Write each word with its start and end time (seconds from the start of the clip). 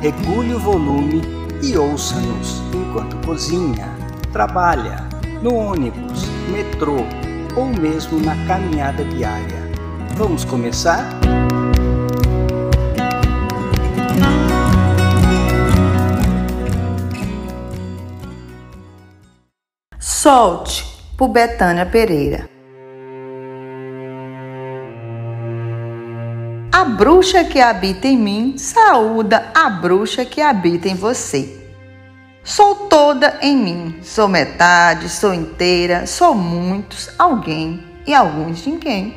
regule 0.00 0.54
o 0.54 0.58
volume 0.58 1.20
e 1.62 1.76
ouça-nos 1.76 2.62
enquanto 2.74 3.16
cozinha, 3.26 3.86
trabalha, 4.32 4.96
no 5.42 5.54
ônibus, 5.54 6.24
metrô 6.50 7.04
ou 7.54 7.66
mesmo 7.66 8.18
na 8.18 8.34
caminhada 8.46 9.04
diária. 9.04 9.60
Vamos 10.16 10.44
começar? 10.44 11.06
Solte, 19.98 20.84
por 21.16 21.28
Betânia 21.28 21.84
Pereira. 21.84 22.59
A 26.72 26.84
bruxa 26.84 27.42
que 27.42 27.60
habita 27.60 28.06
em 28.06 28.16
mim 28.16 28.54
saúda 28.56 29.50
a 29.52 29.68
bruxa 29.68 30.24
que 30.24 30.40
habita 30.40 30.88
em 30.88 30.94
você. 30.94 31.58
Sou 32.44 32.86
toda 32.86 33.38
em 33.42 33.56
mim, 33.56 33.98
sou 34.02 34.28
metade, 34.28 35.08
sou 35.08 35.34
inteira, 35.34 36.06
sou 36.06 36.32
muitos, 36.32 37.10
alguém 37.18 37.84
e 38.06 38.14
alguns 38.14 38.64
ninguém. 38.64 39.16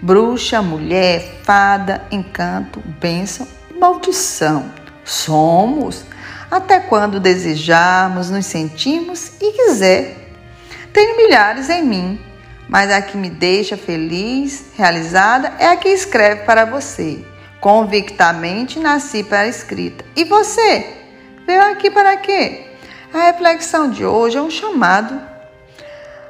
Bruxa, 0.00 0.62
mulher, 0.62 1.42
fada, 1.44 2.02
encanto, 2.10 2.80
bênção 2.98 3.46
e 3.70 3.78
maldição. 3.78 4.72
Somos 5.04 6.06
até 6.50 6.80
quando 6.80 7.20
desejarmos, 7.20 8.30
nos 8.30 8.46
sentirmos 8.46 9.32
e 9.38 9.52
quiser. 9.52 10.30
Tenho 10.94 11.18
milhares 11.18 11.68
em 11.68 11.84
mim, 11.84 12.20
mas 12.70 12.88
a 12.88 13.02
que 13.02 13.16
me 13.16 13.28
deixa 13.28 13.76
feliz, 13.76 14.66
realizada, 14.76 15.54
é 15.58 15.66
a 15.66 15.76
que 15.76 15.88
escreve 15.88 16.44
para 16.44 16.64
você. 16.64 17.18
Convictamente 17.60 18.78
nasci 18.78 19.24
para 19.24 19.40
a 19.40 19.48
escrita. 19.48 20.04
E 20.14 20.24
você? 20.24 20.86
Veio 21.44 21.62
aqui 21.62 21.90
para 21.90 22.16
quê? 22.16 22.68
A 23.12 23.24
reflexão 23.24 23.90
de 23.90 24.06
hoje 24.06 24.38
é 24.38 24.40
um 24.40 24.48
chamado 24.48 25.20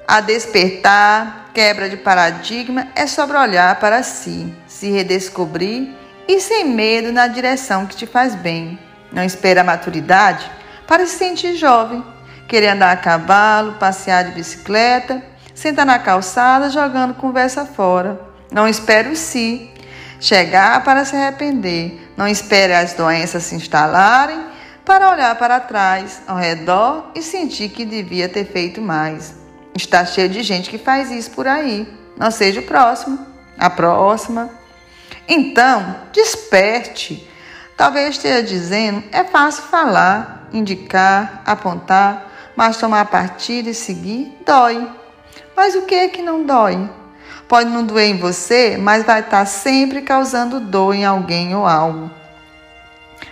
a 0.08 0.22
despertar, 0.22 1.50
quebra 1.52 1.90
de 1.90 1.98
paradigma, 1.98 2.88
é 2.96 3.06
sobre 3.06 3.36
olhar 3.36 3.78
para 3.78 4.02
si, 4.02 4.52
se 4.66 4.90
redescobrir 4.90 5.90
e 6.26 6.40
sem 6.40 6.64
medo 6.64 7.12
na 7.12 7.26
direção 7.26 7.86
que 7.86 7.94
te 7.94 8.06
faz 8.06 8.34
bem. 8.34 8.78
Não 9.12 9.22
espera 9.22 9.60
a 9.60 9.64
maturidade 9.64 10.50
para 10.86 11.04
se 11.04 11.18
sentir 11.18 11.54
jovem, 11.54 12.02
querer 12.48 12.68
andar 12.68 12.92
a 12.92 12.96
cavalo, 12.96 13.74
passear 13.74 14.24
de 14.24 14.32
bicicleta 14.32 15.29
Senta 15.60 15.84
na 15.84 15.98
calçada 15.98 16.70
jogando 16.70 17.12
conversa 17.12 17.66
fora. 17.66 18.18
Não 18.50 18.66
espere 18.66 19.10
o 19.10 19.14
si. 19.14 19.68
Chegar 20.18 20.82
para 20.82 21.04
se 21.04 21.14
arrepender. 21.14 22.10
Não 22.16 22.26
espere 22.26 22.72
as 22.72 22.94
doenças 22.94 23.42
se 23.42 23.54
instalarem 23.54 24.42
para 24.86 25.10
olhar 25.10 25.34
para 25.34 25.60
trás, 25.60 26.22
ao 26.26 26.38
redor 26.38 27.10
e 27.14 27.20
sentir 27.20 27.68
que 27.68 27.84
devia 27.84 28.26
ter 28.26 28.46
feito 28.46 28.80
mais. 28.80 29.34
Está 29.76 30.02
cheio 30.06 30.30
de 30.30 30.42
gente 30.42 30.70
que 30.70 30.78
faz 30.78 31.10
isso 31.10 31.32
por 31.32 31.46
aí. 31.46 31.86
Não 32.16 32.30
seja 32.30 32.60
o 32.60 32.64
próximo, 32.64 33.18
a 33.58 33.68
próxima. 33.68 34.48
Então, 35.28 35.94
desperte. 36.10 37.28
Talvez 37.76 38.16
esteja 38.16 38.42
dizendo, 38.42 39.04
é 39.12 39.24
fácil 39.24 39.64
falar, 39.64 40.48
indicar, 40.54 41.42
apontar, 41.44 42.30
mas 42.56 42.78
tomar 42.78 43.04
partido 43.04 43.68
e 43.68 43.74
seguir 43.74 44.38
dói. 44.46 44.99
Mas 45.56 45.74
o 45.74 45.82
que 45.82 45.94
é 45.94 46.08
que 46.08 46.22
não 46.22 46.44
dói? 46.44 46.88
Pode 47.48 47.68
não 47.68 47.84
doer 47.84 48.08
em 48.08 48.16
você, 48.16 48.76
mas 48.78 49.04
vai 49.04 49.20
estar 49.20 49.44
sempre 49.44 50.02
causando 50.02 50.60
dor 50.60 50.94
em 50.94 51.04
alguém 51.04 51.54
ou 51.54 51.66
algo. 51.66 52.10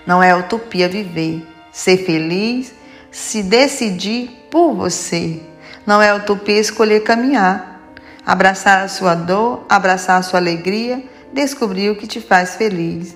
Não 0.04 0.22
é 0.22 0.34
utopia 0.34 0.88
viver, 0.88 1.46
ser 1.70 1.98
feliz, 1.98 2.74
se 3.10 3.42
decidir 3.42 4.46
por 4.50 4.74
você. 4.74 5.40
Não 5.86 6.02
é 6.02 6.12
utopia 6.12 6.58
escolher 6.58 7.00
caminhar, 7.00 7.94
abraçar 8.26 8.82
a 8.82 8.88
sua 8.88 9.14
dor, 9.14 9.64
abraçar 9.68 10.18
a 10.18 10.22
sua 10.22 10.40
alegria, 10.40 11.02
descobrir 11.32 11.90
o 11.90 11.96
que 11.96 12.06
te 12.06 12.20
faz 12.20 12.56
feliz. 12.56 13.14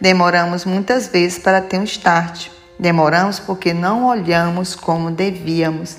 Demoramos 0.00 0.64
muitas 0.64 1.06
vezes 1.08 1.38
para 1.38 1.60
ter 1.60 1.78
um 1.78 1.84
start. 1.84 2.48
Demoramos 2.78 3.38
porque 3.38 3.72
não 3.72 4.04
olhamos 4.04 4.74
como 4.74 5.10
devíamos. 5.10 5.98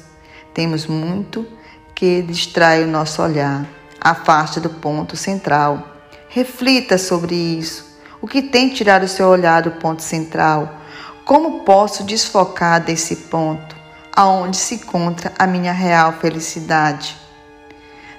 Temos 0.54 0.86
muito 0.86 1.48
que 1.96 2.22
distrai 2.22 2.84
o 2.84 2.88
nosso 2.88 3.22
olhar, 3.22 3.66
afaste 4.02 4.60
do 4.60 4.70
ponto 4.70 5.16
central. 5.16 5.96
Reflita 6.28 6.98
sobre 6.98 7.34
isso. 7.34 7.96
O 8.22 8.28
que 8.28 8.42
tem 8.42 8.70
tirado 8.70 9.04
o 9.04 9.08
seu 9.08 9.28
olhar 9.28 9.62
do 9.62 9.72
ponto 9.72 10.04
central? 10.04 10.82
Como 11.24 11.64
posso 11.64 12.04
desfocar 12.04 12.82
desse 12.82 13.16
ponto, 13.16 13.76
aonde 14.14 14.58
se 14.58 14.76
encontra 14.76 15.32
a 15.40 15.48
minha 15.48 15.72
real 15.72 16.14
felicidade? 16.14 17.16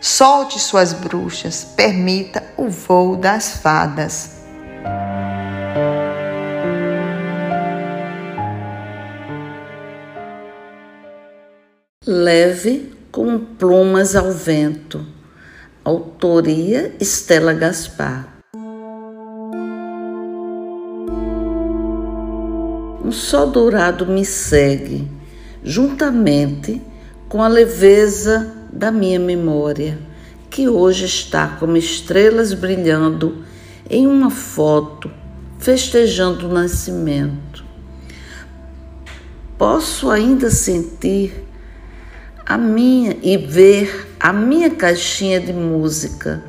Solte 0.00 0.58
suas 0.58 0.92
bruxas, 0.92 1.64
permita 1.76 2.42
o 2.56 2.70
voo 2.70 3.16
das 3.16 3.58
fadas. 3.58 4.36
Leve 12.06 12.95
com 13.16 13.38
plumas 13.38 14.14
ao 14.14 14.30
vento. 14.30 15.02
Autoria 15.82 16.94
Estela 17.00 17.54
Gaspar. 17.54 18.28
Um 23.02 23.10
sol 23.10 23.46
dourado 23.46 24.04
me 24.04 24.22
segue, 24.22 25.10
juntamente 25.64 26.82
com 27.26 27.42
a 27.42 27.48
leveza 27.48 28.52
da 28.70 28.92
minha 28.92 29.18
memória, 29.18 29.98
que 30.50 30.68
hoje 30.68 31.06
está 31.06 31.48
como 31.58 31.78
estrelas 31.78 32.52
brilhando 32.52 33.46
em 33.88 34.06
uma 34.06 34.28
foto, 34.28 35.10
festejando 35.58 36.50
o 36.50 36.52
nascimento. 36.52 37.64
Posso 39.56 40.10
ainda 40.10 40.50
sentir 40.50 41.45
a 42.46 42.56
minha 42.56 43.16
e 43.24 43.36
ver 43.36 44.14
a 44.20 44.32
minha 44.32 44.70
caixinha 44.70 45.40
de 45.40 45.52
música 45.52 46.40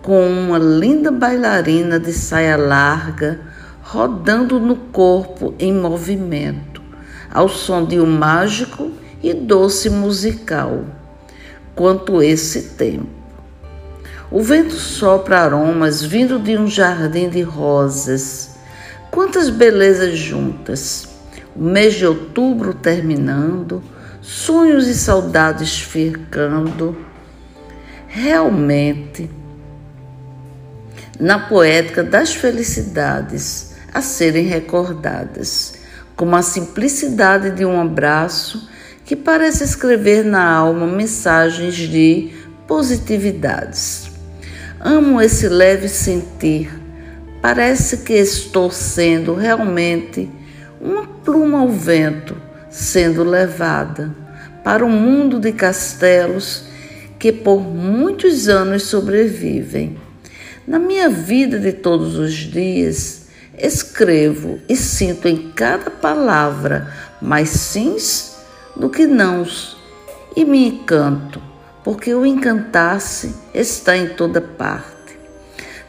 com 0.00 0.26
uma 0.26 0.58
linda 0.58 1.12
bailarina 1.12 2.00
de 2.00 2.14
saia 2.14 2.56
larga 2.56 3.38
rodando 3.82 4.58
no 4.58 4.74
corpo 4.74 5.54
em 5.58 5.70
movimento, 5.70 6.80
ao 7.30 7.46
som 7.46 7.84
de 7.84 8.00
um 8.00 8.06
mágico 8.06 8.90
e 9.22 9.34
doce 9.34 9.90
musical, 9.90 10.82
quanto 11.74 12.22
esse 12.22 12.70
tempo. 12.70 13.06
O 14.30 14.40
vento 14.40 14.72
sopra 14.72 15.40
aromas 15.40 16.02
vindo 16.02 16.38
de 16.38 16.56
um 16.56 16.66
jardim 16.66 17.28
de 17.28 17.42
rosas. 17.42 18.56
Quantas 19.10 19.50
belezas 19.50 20.16
juntas! 20.16 21.06
O 21.54 21.62
mês 21.62 21.92
de 21.92 22.06
outubro 22.06 22.72
terminando, 22.72 23.82
sonhos 24.22 24.86
e 24.86 24.94
saudades 24.94 25.80
fircando. 25.80 26.96
Realmente, 28.06 29.28
na 31.18 31.40
poética 31.40 32.04
das 32.04 32.32
felicidades 32.34 33.74
a 33.92 34.00
serem 34.00 34.46
recordadas, 34.46 35.74
como 36.14 36.36
a 36.36 36.42
simplicidade 36.42 37.50
de 37.50 37.64
um 37.64 37.80
abraço 37.80 38.68
que 39.04 39.16
parece 39.16 39.64
escrever 39.64 40.24
na 40.24 40.48
alma 40.48 40.86
mensagens 40.86 41.74
de 41.74 42.30
positividades. 42.66 44.10
Amo 44.78 45.20
esse 45.20 45.48
leve 45.48 45.88
sentir. 45.88 46.70
Parece 47.40 47.98
que 47.98 48.12
estou 48.12 48.70
sendo 48.70 49.34
realmente 49.34 50.30
uma 50.80 51.06
pluma 51.06 51.60
ao 51.60 51.68
vento 51.68 52.36
sendo 52.72 53.22
levada 53.22 54.10
para 54.64 54.84
um 54.84 54.90
mundo 54.90 55.38
de 55.38 55.52
castelos 55.52 56.64
que 57.18 57.30
por 57.30 57.60
muitos 57.60 58.48
anos 58.48 58.84
sobrevivem. 58.84 59.98
Na 60.66 60.78
minha 60.78 61.08
vida 61.08 61.58
de 61.58 61.72
todos 61.72 62.16
os 62.16 62.32
dias, 62.32 63.26
escrevo 63.58 64.58
e 64.68 64.74
sinto 64.74 65.28
em 65.28 65.52
cada 65.52 65.90
palavra 65.90 66.92
mais 67.20 67.50
sims 67.50 68.36
do 68.74 68.88
que 68.88 69.06
nãos, 69.06 69.76
e 70.34 70.44
me 70.44 70.66
encanto, 70.66 71.42
porque 71.84 72.14
o 72.14 72.24
encantar-se 72.24 73.34
está 73.52 73.96
em 73.96 74.08
toda 74.08 74.40
parte. 74.40 75.18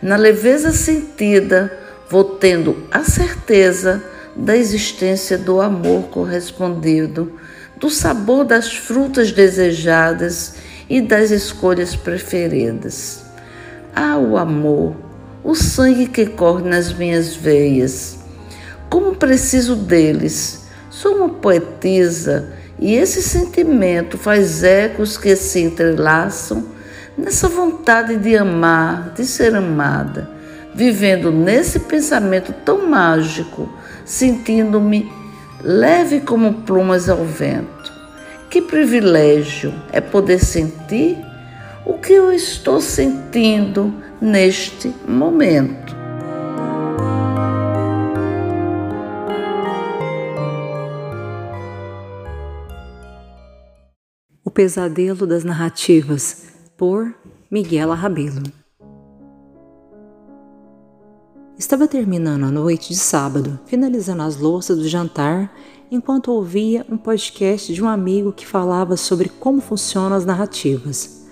Na 0.01 0.17
leveza 0.17 0.73
sentida, 0.73 1.71
vou 2.09 2.25
tendo 2.25 2.83
a 2.91 3.03
certeza 3.03 4.03
da 4.35 4.55
existência 4.55 5.37
do 5.37 5.61
amor 5.61 6.03
correspondido, 6.09 7.39
do 7.77 7.89
sabor 7.89 8.45
das 8.45 8.73
frutas 8.73 9.31
desejadas 9.31 10.55
e 10.89 11.01
das 11.01 11.31
escolhas 11.31 11.95
preferidas. 11.95 13.23
Ah, 13.95 14.17
o 14.17 14.37
amor, 14.37 14.95
o 15.43 15.53
sangue 15.53 16.07
que 16.07 16.25
corre 16.25 16.67
nas 16.67 16.93
minhas 16.93 17.35
veias. 17.35 18.19
Como 18.89 19.15
preciso 19.15 19.75
deles. 19.75 20.63
Sou 20.89 21.15
uma 21.15 21.29
poetisa 21.29 22.53
e 22.79 22.93
esse 22.93 23.21
sentimento 23.21 24.17
faz 24.17 24.63
ecos 24.63 25.17
que 25.17 25.35
se 25.35 25.59
entrelaçam 25.59 26.65
nessa 27.17 27.47
vontade 27.47 28.17
de 28.17 28.35
amar, 28.37 29.13
de 29.15 29.25
ser 29.25 29.55
amada, 29.55 30.29
vivendo 30.73 31.31
nesse 31.31 31.79
pensamento 31.79 32.53
tão 32.65 32.87
mágico, 32.87 33.69
sentindo-me 34.05 35.11
leve 35.61 36.19
como 36.19 36.61
plumas 36.61 37.09
ao 37.09 37.23
vento. 37.23 37.91
Que 38.49 38.61
privilégio 38.61 39.73
é 39.91 39.99
poder 39.99 40.39
sentir 40.39 41.17
o 41.85 41.97
que 41.97 42.13
eu 42.13 42.31
estou 42.31 42.79
sentindo 42.79 43.93
neste 44.21 44.93
momento. 45.07 45.95
O 54.45 54.51
Pesadelo 54.51 55.25
das 55.25 55.43
Narrativas, 55.43 56.43
por 56.77 57.13
Miguel 57.49 57.91
Arrabelo. 57.91 58.62
Estava 61.57 61.87
terminando 61.87 62.43
a 62.43 62.51
noite 62.51 62.89
de 62.89 62.99
sábado, 62.99 63.59
finalizando 63.65 64.23
as 64.23 64.37
louças 64.37 64.77
do 64.77 64.87
jantar, 64.87 65.53
enquanto 65.91 66.31
ouvia 66.31 66.85
um 66.89 66.97
podcast 66.97 67.73
de 67.73 67.83
um 67.83 67.87
amigo 67.87 68.31
que 68.31 68.45
falava 68.45 68.97
sobre 68.97 69.29
como 69.29 69.61
funcionam 69.61 70.15
as 70.15 70.25
narrativas 70.25 71.23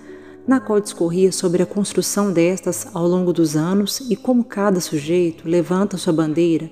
na 0.46 0.60
qual 0.60 0.80
discorria 0.80 1.30
sobre 1.30 1.62
a 1.62 1.66
construção 1.66 2.32
destas 2.32 2.88
ao 2.92 3.06
longo 3.06 3.32
dos 3.32 3.56
anos 3.56 4.00
e 4.10 4.16
como 4.16 4.44
cada 4.44 4.80
sujeito 4.80 5.48
levanta 5.48 5.96
sua 5.96 6.12
bandeira 6.12 6.70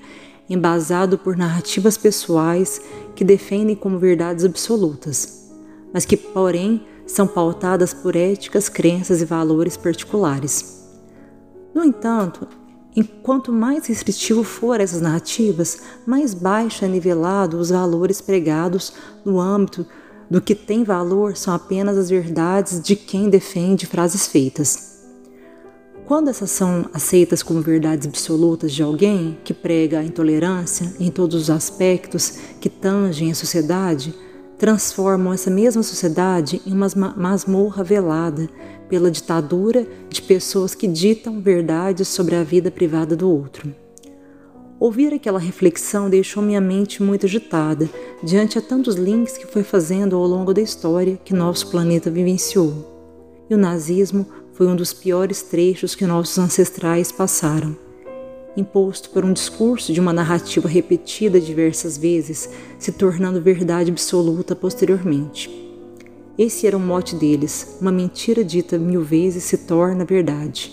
embasado 0.49 1.17
por 1.17 1.37
narrativas 1.37 1.97
pessoais 1.97 2.81
que 3.15 3.23
defendem 3.23 3.77
como 3.77 4.01
verdades 4.01 4.45
absolutas, 4.45 5.49
mas 5.93 6.05
que, 6.05 6.17
porém, 6.17 6.85
são 7.07 7.25
pautadas 7.25 7.95
por 7.95 8.17
éticas, 8.17 8.69
crenças 8.69 9.23
e 9.23 9.25
valores 9.25 9.77
particulares. 9.77 10.89
No 11.73 11.85
entanto, 11.85 12.49
enquanto 12.95 13.53
mais 13.53 13.87
restritivo 13.87 14.43
for 14.43 14.81
essas 14.81 15.01
narrativas, 15.01 15.81
mais 16.07 16.35
baixo 16.35 16.85
é 16.85 16.89
nivelado 16.89 17.59
os 17.59 17.71
valores 17.71 18.21
pregados 18.21 18.93
no 19.25 19.41
âmbito 19.41 19.87
do 20.31 20.41
que 20.41 20.55
tem 20.55 20.85
valor 20.85 21.37
são 21.37 21.53
apenas 21.53 21.99
as 21.99 22.09
verdades 22.09 22.81
de 22.81 22.95
quem 22.95 23.29
defende 23.29 23.85
frases 23.85 24.29
feitas. 24.29 24.91
Quando 26.07 26.29
essas 26.29 26.51
são 26.51 26.87
aceitas 26.93 27.43
como 27.43 27.61
verdades 27.61 28.07
absolutas 28.07 28.73
de 28.73 28.83
alguém 28.83 29.39
que 29.45 29.55
prega 29.55 30.01
a 30.01 30.05
intolerância 30.05 30.93
em 30.99 31.11
todos 31.11 31.43
os 31.43 31.51
aspectos 31.51 32.39
que 32.61 32.69
tangem 32.69 33.31
a 33.31 33.35
sociedade, 33.35 34.15
transformam 34.61 35.33
essa 35.33 35.51
mesma 35.51 35.83
sociedade 35.83 36.61
em 36.67 36.73
uma 36.73 36.87
masmorra 37.17 37.83
velada 37.83 38.47
pela 38.91 39.11
ditadura 39.11 39.87
de 40.11 40.21
pessoas 40.21 40.75
que 40.75 40.87
ditam 40.87 41.41
verdades 41.41 42.09
sobre 42.09 42.37
a 42.37 42.45
vida 42.45 42.71
privada 42.71 43.17
do 43.17 43.27
outro. 43.31 43.75
Ouvir 44.79 45.15
aquela 45.15 45.39
reflexão 45.39 46.11
deixou 46.11 46.43
minha 46.43 46.61
mente 46.61 47.03
muito 47.03 47.25
agitada 47.25 47.89
diante 48.23 48.59
a 48.59 48.61
tantos 48.61 48.97
links 48.97 49.39
que 49.39 49.47
foi 49.47 49.63
fazendo 49.63 50.15
ao 50.15 50.27
longo 50.27 50.53
da 50.53 50.61
história 50.61 51.19
que 51.25 51.33
nosso 51.33 51.71
planeta 51.71 52.11
vivenciou. 52.11 52.87
E 53.49 53.55
o 53.55 53.59
nazismo 53.59 54.27
foi 54.53 54.67
um 54.67 54.77
dos 54.77 54.93
piores 54.93 55.41
trechos 55.41 55.95
que 55.95 56.07
nossos 56.07 56.37
ancestrais 56.39 57.11
passaram. 57.11 57.90
Imposto 58.61 59.09
por 59.09 59.25
um 59.25 59.33
discurso 59.33 59.91
de 59.91 60.01
uma 60.01 60.13
narrativa 60.13 60.69
repetida 60.69 61.41
diversas 61.41 61.97
vezes, 61.97 62.51
se 62.79 62.93
tornando 62.93 63.41
verdade 63.41 63.91
absoluta 63.91 64.55
posteriormente. 64.55 65.49
Esse 66.37 66.67
era 66.67 66.77
o 66.77 66.81
mote 66.81 67.17
deles: 67.17 67.79
uma 67.81 67.91
mentira 67.91 68.45
dita 68.45 68.79
mil 68.79 69.03
vezes 69.03 69.45
se 69.45 69.57
torna 69.57 70.05
verdade. 70.05 70.73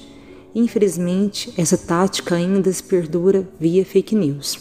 Infelizmente, 0.54 1.54
essa 1.58 1.78
tática 1.78 2.36
ainda 2.36 2.72
se 2.72 2.84
perdura 2.84 3.48
via 3.58 3.86
fake 3.86 4.16
news. 4.16 4.60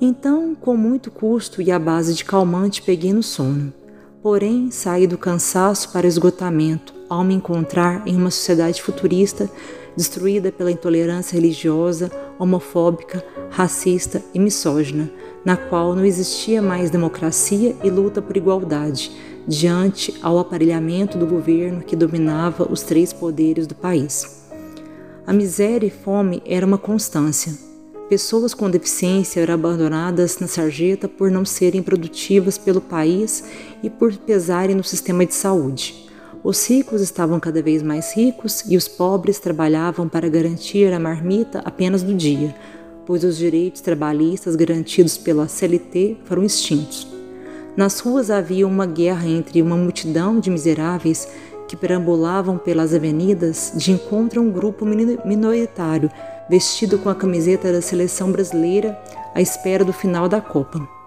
Então, 0.00 0.54
com 0.54 0.76
muito 0.76 1.10
custo 1.10 1.62
e 1.62 1.70
à 1.70 1.78
base 1.78 2.14
de 2.14 2.24
calmante, 2.24 2.82
peguei 2.82 3.12
no 3.12 3.22
sono. 3.22 3.72
Porém, 4.20 4.70
saí 4.70 5.06
do 5.06 5.16
cansaço 5.16 5.92
para 5.92 6.06
o 6.06 6.08
esgotamento 6.08 6.99
ao 7.10 7.24
me 7.24 7.34
encontrar 7.34 8.06
em 8.06 8.16
uma 8.16 8.30
sociedade 8.30 8.80
futurista 8.80 9.50
destruída 9.96 10.52
pela 10.52 10.70
intolerância 10.70 11.34
religiosa, 11.34 12.10
homofóbica, 12.38 13.24
racista 13.50 14.22
e 14.32 14.38
misógina, 14.38 15.10
na 15.44 15.56
qual 15.56 15.94
não 15.94 16.04
existia 16.04 16.62
mais 16.62 16.90
democracia 16.90 17.74
e 17.82 17.90
luta 17.90 18.22
por 18.22 18.36
igualdade, 18.36 19.10
diante 19.46 20.14
ao 20.22 20.38
aparelhamento 20.38 21.18
do 21.18 21.26
governo 21.26 21.82
que 21.82 21.96
dominava 21.96 22.70
os 22.70 22.82
três 22.82 23.12
poderes 23.12 23.66
do 23.66 23.74
país. 23.74 24.46
A 25.26 25.32
miséria 25.32 25.86
e 25.86 25.90
fome 25.90 26.42
era 26.46 26.64
uma 26.64 26.78
constância. 26.78 27.52
Pessoas 28.08 28.54
com 28.54 28.68
deficiência 28.68 29.40
eram 29.40 29.54
abandonadas 29.54 30.38
na 30.38 30.48
sarjeta 30.48 31.08
por 31.08 31.30
não 31.30 31.44
serem 31.44 31.82
produtivas 31.82 32.58
pelo 32.58 32.80
país 32.80 33.44
e 33.82 33.88
por 33.88 34.12
pesarem 34.16 34.74
no 34.74 34.82
sistema 34.82 35.24
de 35.24 35.34
saúde. 35.34 36.09
Os 36.42 36.66
ricos 36.66 37.02
estavam 37.02 37.38
cada 37.38 37.60
vez 37.60 37.82
mais 37.82 38.14
ricos 38.14 38.64
e 38.66 38.74
os 38.74 38.88
pobres 38.88 39.38
trabalhavam 39.38 40.08
para 40.08 40.28
garantir 40.28 40.90
a 40.90 40.98
marmita 40.98 41.60
apenas 41.66 42.02
do 42.02 42.14
dia, 42.14 42.54
pois 43.04 43.24
os 43.24 43.36
direitos 43.36 43.82
trabalhistas 43.82 44.56
garantidos 44.56 45.18
pela 45.18 45.46
CLT 45.46 46.16
foram 46.24 46.42
extintos. 46.42 47.06
Nas 47.76 48.00
ruas 48.00 48.30
havia 48.30 48.66
uma 48.66 48.86
guerra 48.86 49.28
entre 49.28 49.60
uma 49.60 49.76
multidão 49.76 50.40
de 50.40 50.48
miseráveis 50.48 51.28
que 51.68 51.76
perambulavam 51.76 52.56
pelas 52.56 52.94
avenidas 52.94 53.72
de 53.76 53.92
encontro 53.92 54.40
a 54.40 54.42
um 54.42 54.50
grupo 54.50 54.86
minoritário 54.86 56.10
vestido 56.48 56.98
com 56.98 57.10
a 57.10 57.14
camiseta 57.14 57.70
da 57.70 57.82
seleção 57.82 58.32
brasileira 58.32 58.98
à 59.34 59.42
espera 59.42 59.84
do 59.84 59.92
final 59.92 60.26
da 60.26 60.40
Copa. 60.40 60.99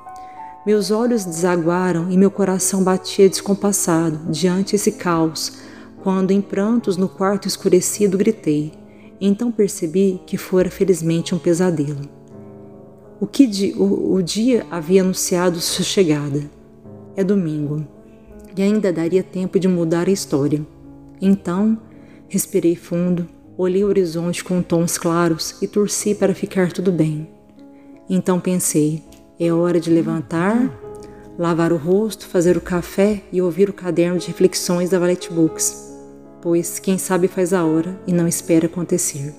Meus 0.65 0.91
olhos 0.91 1.25
desaguaram 1.25 2.09
e 2.09 2.17
meu 2.17 2.31
coração 2.31 2.83
batia 2.83 3.27
descompassado 3.27 4.31
diante 4.31 4.75
esse 4.75 4.93
caos, 4.93 5.57
quando, 6.01 6.31
em 6.31 6.41
prantos 6.41 6.95
no 6.95 7.09
quarto 7.09 7.47
escurecido, 7.47 8.17
gritei. 8.17 8.71
Então 9.19 9.51
percebi 9.51 10.21
que 10.25 10.37
fora 10.37 10.69
felizmente 10.69 11.35
um 11.35 11.39
pesadelo. 11.39 12.09
O, 13.19 13.27
que 13.27 13.73
o, 13.77 14.13
o 14.13 14.21
dia 14.21 14.65
havia 14.71 15.01
anunciado 15.01 15.59
sua 15.59 15.83
chegada. 15.83 16.49
É 17.15 17.23
domingo 17.23 17.85
e 18.55 18.61
ainda 18.61 18.93
daria 18.93 19.23
tempo 19.23 19.59
de 19.59 19.67
mudar 19.67 20.07
a 20.07 20.11
história. 20.11 20.65
Então, 21.21 21.77
respirei 22.27 22.75
fundo, 22.75 23.27
olhei 23.57 23.83
o 23.83 23.87
horizonte 23.87 24.43
com 24.43 24.61
tons 24.61 24.97
claros 24.97 25.55
e 25.61 25.67
torci 25.67 26.15
para 26.15 26.33
ficar 26.33 26.71
tudo 26.71 26.91
bem. 26.91 27.29
Então 28.09 28.39
pensei: 28.39 29.03
é 29.39 29.51
hora 29.51 29.79
de 29.79 29.89
levantar, 29.89 30.69
lavar 31.37 31.73
o 31.73 31.77
rosto, 31.77 32.27
fazer 32.27 32.55
o 32.55 32.61
café 32.61 33.21
e 33.31 33.41
ouvir 33.41 33.69
o 33.69 33.73
caderno 33.73 34.19
de 34.19 34.27
reflexões 34.27 34.89
da 34.89 34.99
Valete 34.99 35.31
Books, 35.31 35.91
pois 36.41 36.79
quem 36.79 36.97
sabe 36.97 37.27
faz 37.27 37.53
a 37.53 37.65
hora 37.65 37.99
e 38.05 38.13
não 38.13 38.27
espera 38.27 38.67
acontecer. 38.67 39.33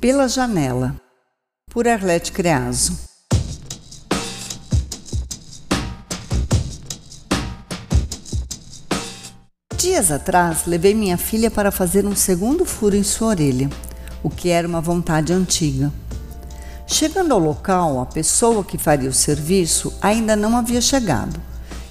Pela 0.00 0.28
Janela, 0.28 0.94
por 1.70 1.86
Arlete 1.88 2.32
Creaso. 2.32 3.07
Dias 9.98 10.12
atrás, 10.12 10.58
levei 10.64 10.94
minha 10.94 11.18
filha 11.18 11.50
para 11.50 11.72
fazer 11.72 12.06
um 12.06 12.14
segundo 12.14 12.64
furo 12.64 12.94
em 12.94 13.02
sua 13.02 13.30
orelha, 13.30 13.68
o 14.22 14.30
que 14.30 14.48
era 14.48 14.68
uma 14.68 14.80
vontade 14.80 15.32
antiga. 15.32 15.92
Chegando 16.86 17.34
ao 17.34 17.40
local, 17.40 18.00
a 18.00 18.06
pessoa 18.06 18.62
que 18.62 18.78
faria 18.78 19.10
o 19.10 19.12
serviço 19.12 19.92
ainda 20.00 20.36
não 20.36 20.56
havia 20.56 20.80
chegado. 20.80 21.40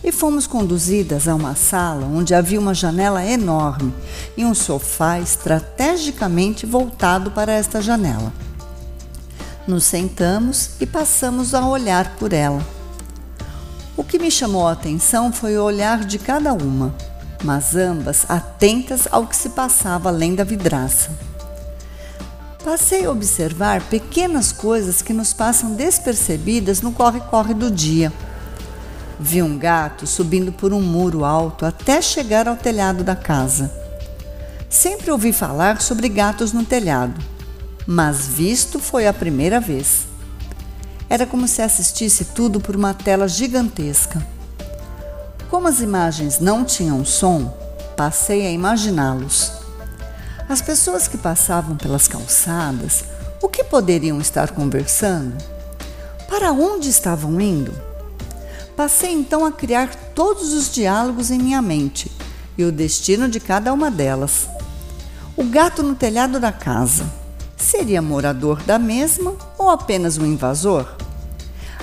e 0.01 0.09
fomos 0.09 0.47
conduzidas 0.47 1.27
a 1.27 1.35
uma 1.35 1.53
sala 1.53 2.05
onde 2.05 2.33
havia 2.33 2.57
uma 2.57 2.73
janela 2.73 3.25
enorme 3.25 3.93
e 4.37 4.45
um 4.45 4.53
sofá 4.53 5.19
estrategicamente 5.19 6.65
voltado 6.65 7.29
para 7.31 7.51
esta 7.51 7.81
janela. 7.81 8.31
Nos 9.67 9.83
sentamos 9.83 10.69
e 10.79 10.85
passamos 10.85 11.53
a 11.53 11.67
olhar 11.67 12.15
por 12.15 12.31
ela. 12.31 12.65
O 13.97 14.03
que 14.03 14.17
me 14.17 14.31
chamou 14.31 14.65
a 14.65 14.71
atenção 14.71 15.33
foi 15.33 15.57
o 15.57 15.63
olhar 15.65 16.05
de 16.05 16.17
cada 16.17 16.53
uma, 16.53 16.95
mas 17.43 17.75
ambas 17.75 18.25
atentas 18.29 19.07
ao 19.11 19.27
que 19.27 19.35
se 19.35 19.49
passava 19.49 20.09
além 20.09 20.35
da 20.35 20.43
vidraça. 20.43 21.11
Passei 22.63 23.05
a 23.05 23.11
observar 23.11 23.81
pequenas 23.83 24.51
coisas 24.51 25.01
que 25.01 25.13
nos 25.13 25.33
passam 25.33 25.73
despercebidas 25.73 26.81
no 26.81 26.91
corre-corre 26.91 27.53
do 27.53 27.71
dia. 27.71 28.11
Vi 29.19 29.41
um 29.41 29.57
gato 29.57 30.05
subindo 30.05 30.51
por 30.51 30.73
um 30.73 30.81
muro 30.81 31.23
alto 31.23 31.65
até 31.65 32.01
chegar 32.01 32.47
ao 32.47 32.57
telhado 32.57 33.03
da 33.03 33.15
casa. 33.15 33.71
Sempre 34.69 35.11
ouvi 35.11 35.31
falar 35.31 35.81
sobre 35.81 36.09
gatos 36.09 36.51
no 36.51 36.65
telhado, 36.65 37.19
mas 37.85 38.27
visto 38.27 38.79
foi 38.79 39.07
a 39.07 39.13
primeira 39.13 39.61
vez. 39.61 40.05
Era 41.09 41.25
como 41.25 41.47
se 41.47 41.61
assistisse 41.61 42.25
tudo 42.25 42.59
por 42.59 42.75
uma 42.75 42.93
tela 42.93 43.29
gigantesca. 43.29 44.21
Como 45.49 45.67
as 45.67 45.79
imagens 45.79 46.39
não 46.39 46.65
tinham 46.65 47.05
som, 47.05 47.57
passei 47.95 48.45
a 48.45 48.51
imaginá-los. 48.51 49.53
As 50.49 50.61
pessoas 50.61 51.07
que 51.07 51.17
passavam 51.17 51.77
pelas 51.77 52.07
calçadas, 52.07 53.05
o 53.41 53.47
que 53.47 53.63
poderiam 53.63 54.19
estar 54.19 54.51
conversando? 54.51 55.37
Para 56.27 56.51
onde 56.51 56.89
estavam 56.89 57.39
indo? 57.39 57.73
Passei 58.75 59.11
então 59.11 59.45
a 59.45 59.51
criar 59.51 59.95
todos 60.13 60.53
os 60.53 60.69
diálogos 60.69 61.31
em 61.31 61.39
minha 61.39 61.61
mente 61.61 62.11
e 62.57 62.65
o 62.65 62.71
destino 62.71 63.29
de 63.29 63.39
cada 63.39 63.71
uma 63.71 63.89
delas. 63.89 64.47
O 65.37 65.45
gato 65.45 65.81
no 65.81 65.95
telhado 65.95 66.39
da 66.41 66.51
casa 66.51 67.05
seria 67.55 68.01
morador 68.01 68.61
da 68.63 68.77
mesma 68.77 69.33
ou 69.57 69.69
apenas 69.69 70.17
um 70.17 70.25
invasor? 70.25 71.06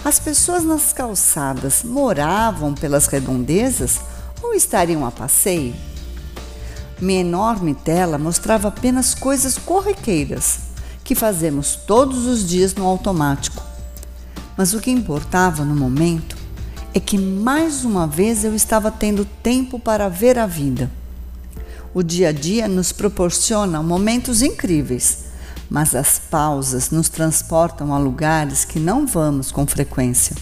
As 0.05 0.19
pessoas 0.19 0.63
nas 0.63 0.93
calçadas 0.93 1.83
moravam 1.83 2.75
pelas 2.75 3.07
redondezas 3.07 4.01
ou 4.43 4.53
estariam 4.53 5.07
a 5.07 5.11
passeio? 5.11 5.75
Minha 7.01 7.23
enorme 7.23 7.75
tela 7.75 8.19
mostrava 8.19 8.69
apenas 8.69 9.15
coisas 9.15 9.57
corriqueiras 9.57 10.59
que 11.03 11.15
fazemos 11.15 11.75
todos 11.75 12.27
os 12.27 12.47
dias 12.47 12.75
no 12.75 12.85
automático. 12.85 13.63
Mas 14.59 14.75
o 14.75 14.81
que 14.81 14.91
importava 14.91 15.65
no 15.65 15.75
momento 15.75 16.37
é 16.93 17.01
que 17.01 17.17
mais 17.17 17.83
uma 17.83 18.07
vez 18.07 18.45
eu 18.45 18.55
estava 18.55 18.91
tendo 18.91 19.25
tempo 19.25 19.79
para 19.79 20.11
ver 20.11 20.39
a 20.39 20.47
vida. 20.47 20.91
O 21.95 22.03
dia 22.03 22.29
a 22.29 22.33
dia 22.33 22.69
nos 22.69 22.93
proporciona 22.93 23.83
momentos 23.83 24.43
incríveis, 24.43 25.25
mas 25.75 25.93
as 25.93 26.21
pausas 26.21 26.91
nos 26.91 27.09
transportam 27.09 27.93
a 27.93 27.99
lugares 27.99 28.65
que 28.65 28.79
não 28.79 29.09
vamos 29.09 29.51
com 29.51 29.67
frequência. 29.67 30.37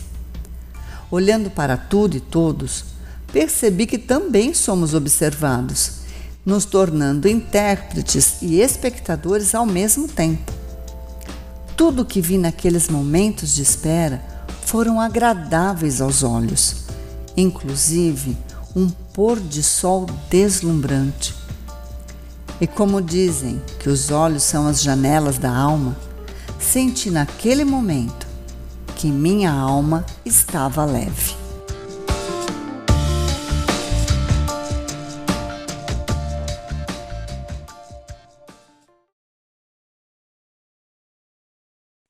Olhando 1.11 1.49
para 1.49 1.75
tudo 1.75 2.19
e 2.19 2.21
todos, 2.21 2.85
percebi 3.33 3.87
que 3.87 3.97
também 3.97 4.53
somos 4.53 4.93
observados 4.93 6.03
nos 6.45 6.67
tornando 6.67 7.27
intérpretes 7.27 8.43
e 8.43 8.61
espectadores 8.61 9.55
ao 9.55 9.65
mesmo 9.65 10.07
tempo. 10.07 10.53
Tudo 11.79 12.03
o 12.03 12.05
que 12.05 12.21
vi 12.21 12.37
naqueles 12.37 12.91
momentos 12.91 13.55
de 13.55 13.62
espera 13.62 14.23
foram 14.67 15.01
agradáveis 15.01 16.03
aos 16.03 16.23
olhos, 16.23 16.85
inclusive 17.35 18.37
um 18.77 18.91
pôr 18.91 19.41
de 19.41 19.62
sol 19.62 20.05
deslumbrante. 20.29 21.42
E 22.62 22.66
como 22.69 23.02
dizem 23.02 23.61
que 23.81 23.88
os 23.88 24.12
olhos 24.12 24.45
são 24.45 24.69
as 24.69 24.81
janelas 24.81 25.37
da 25.37 25.52
alma, 25.52 25.97
senti 26.61 27.11
naquele 27.11 27.64
momento 27.64 28.25
que 28.95 29.09
minha 29.09 29.50
alma 29.50 30.07
estava 30.25 30.85
leve. 30.85 31.35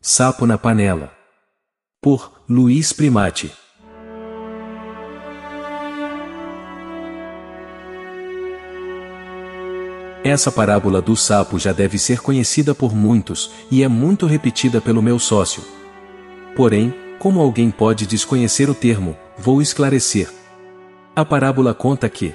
Sapo 0.02 0.44
na 0.44 0.59
Panela. 0.59 1.11
Por 2.02 2.30
Luiz 2.47 2.92
Primati. 2.92 3.50
Essa 10.25 10.52
parábola 10.52 11.02
do 11.02 11.17
sapo 11.17 11.59
já 11.59 11.73
deve 11.73 11.99
ser 11.99 12.21
conhecida 12.21 12.76
por 12.76 12.95
muitos 12.95 13.50
e 13.69 13.83
é 13.83 13.88
muito 13.88 14.25
repetida 14.25 14.81
pelo 14.81 15.02
meu 15.02 15.19
sócio. 15.19 15.64
Porém, 16.55 16.95
como 17.19 17.41
alguém 17.41 17.73
pode 17.73 18.07
desconhecer 18.07 18.71
o 18.71 18.75
termo, 18.75 19.17
vou 19.37 19.61
esclarecer. 19.61 20.31
A 21.17 21.25
parábola 21.25 21.75
conta 21.75 22.09
que, 22.09 22.35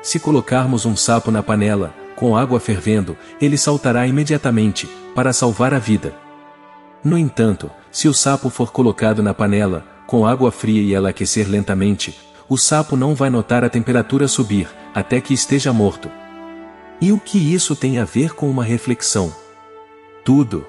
se 0.00 0.20
colocarmos 0.20 0.86
um 0.86 0.94
sapo 0.94 1.32
na 1.32 1.42
panela, 1.42 1.92
com 2.14 2.36
água 2.36 2.60
fervendo, 2.60 3.16
ele 3.40 3.58
saltará 3.58 4.06
imediatamente, 4.06 4.88
para 5.12 5.32
salvar 5.32 5.74
a 5.74 5.80
vida. 5.80 6.14
No 7.02 7.18
entanto, 7.18 7.68
se 7.90 8.06
o 8.06 8.14
sapo 8.14 8.48
for 8.50 8.70
colocado 8.70 9.20
na 9.20 9.34
panela, 9.34 9.84
com 10.06 10.24
água 10.24 10.52
fria 10.52 10.80
e 10.80 10.94
ela 10.94 11.08
aquecer 11.08 11.48
lentamente, 11.48 12.16
o 12.48 12.56
sapo 12.56 12.96
não 12.96 13.16
vai 13.16 13.30
notar 13.30 13.64
a 13.64 13.68
temperatura 13.68 14.28
subir, 14.28 14.68
até 14.94 15.20
que 15.20 15.34
esteja 15.34 15.72
morto. 15.72 16.08
E 17.00 17.12
o 17.12 17.18
que 17.18 17.38
isso 17.38 17.76
tem 17.76 17.98
a 17.98 18.04
ver 18.04 18.34
com 18.34 18.48
uma 18.48 18.64
reflexão? 18.64 19.34
Tudo. 20.24 20.66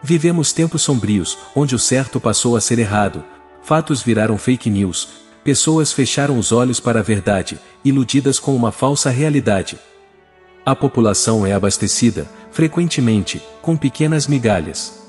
Vivemos 0.00 0.52
tempos 0.52 0.82
sombrios, 0.82 1.36
onde 1.54 1.74
o 1.74 1.78
certo 1.78 2.20
passou 2.20 2.56
a 2.56 2.60
ser 2.60 2.78
errado, 2.78 3.24
fatos 3.62 4.02
viraram 4.02 4.38
fake 4.38 4.70
news, 4.70 5.08
pessoas 5.42 5.92
fecharam 5.92 6.38
os 6.38 6.52
olhos 6.52 6.78
para 6.78 7.00
a 7.00 7.02
verdade, 7.02 7.58
iludidas 7.84 8.38
com 8.38 8.54
uma 8.54 8.70
falsa 8.70 9.10
realidade. 9.10 9.78
A 10.64 10.76
população 10.76 11.44
é 11.44 11.52
abastecida, 11.52 12.28
frequentemente, 12.52 13.42
com 13.60 13.76
pequenas 13.76 14.28
migalhas. 14.28 15.02